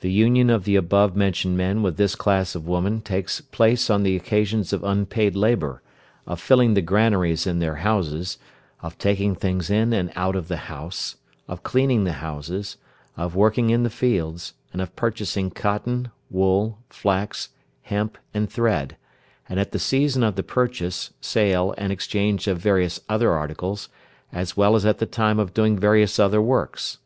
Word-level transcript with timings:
The 0.00 0.10
union 0.10 0.50
of 0.50 0.64
the 0.64 0.74
above 0.74 1.14
mentioned 1.14 1.56
men 1.56 1.80
with 1.80 1.96
this 1.96 2.16
class 2.16 2.56
of 2.56 2.66
woman 2.66 3.00
takes 3.00 3.40
place 3.40 3.88
on 3.88 4.02
the 4.02 4.16
occasions 4.16 4.72
of 4.72 4.82
unpaid 4.82 5.36
labour, 5.36 5.80
of 6.26 6.40
filling 6.40 6.74
the 6.74 6.82
granaries 6.82 7.46
in 7.46 7.60
their 7.60 7.76
houses, 7.76 8.36
of 8.82 8.98
taking 8.98 9.36
things 9.36 9.70
in 9.70 9.92
and 9.92 10.10
out 10.16 10.34
of 10.34 10.48
the 10.48 10.56
house, 10.66 11.14
of 11.46 11.62
cleaning 11.62 12.02
the 12.02 12.14
houses, 12.14 12.78
of 13.16 13.36
working 13.36 13.70
in 13.70 13.84
the 13.84 13.90
fields, 13.90 14.54
and 14.72 14.82
of 14.82 14.96
purchasing 14.96 15.52
cotton, 15.52 16.10
wool, 16.30 16.78
flax, 16.90 17.50
hemp, 17.82 18.18
and 18.34 18.50
thread, 18.50 18.96
and 19.48 19.60
at 19.60 19.70
the 19.70 19.78
season 19.78 20.24
of 20.24 20.34
the 20.34 20.42
purchase, 20.42 21.12
sale, 21.20 21.72
and 21.78 21.92
exchange 21.92 22.48
of 22.48 22.58
various 22.58 22.98
other 23.08 23.30
articles, 23.30 23.88
as 24.32 24.56
well 24.56 24.74
as 24.74 24.84
at 24.84 24.98
the 24.98 25.06
time 25.06 25.38
of 25.38 25.54
doing 25.54 25.78
various 25.78 26.18
other 26.18 26.42
works. 26.42 26.98